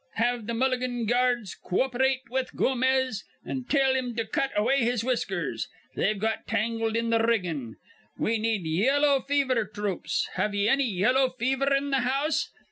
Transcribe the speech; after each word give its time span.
Have 0.15 0.47
th' 0.47 0.55
Mulligan 0.55 1.07
Gyards 1.07 1.53
co 1.53 1.83
op'rate 1.83 2.23
with 2.31 2.55
Gomez, 2.55 3.23
an' 3.45 3.65
tell 3.65 3.93
him 3.93 4.15
to 4.15 4.25
cut 4.25 4.49
away 4.55 4.79
his 4.79 5.03
whiskers. 5.03 5.67
They've 5.95 6.17
got 6.17 6.47
tangled 6.47 6.95
in 6.97 7.11
th' 7.11 7.21
riggin'. 7.23 7.75
We 8.17 8.39
need 8.39 8.65
yellow 8.65 9.21
fever 9.21 9.69
throops. 9.71 10.27
Have 10.33 10.55
ye 10.55 10.67
anny 10.67 10.89
yellow 10.91 11.29
fever 11.29 11.71
in 11.71 11.91
th' 11.91 12.01
house? 12.01 12.49